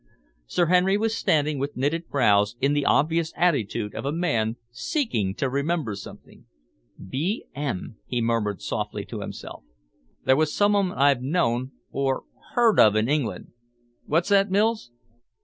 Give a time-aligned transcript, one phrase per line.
[0.47, 5.35] Sir Henry was standing with knitted brows, in the obvious attitude of a man seeking
[5.35, 6.45] to remember something.
[6.97, 7.45] "B.
[7.53, 9.63] M.," he murmured softly to himself.
[10.25, 12.23] "There was some one I've known or
[12.55, 13.49] heard of in England
[14.07, 14.91] What's that, Mills?"